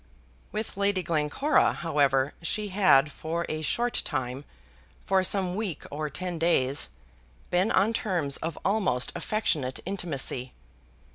[0.51, 4.45] With Lady Glencora, however, she had for a short time
[5.05, 6.89] for some week or ten days,
[7.51, 10.53] been on terms of almost affectionate intimacy.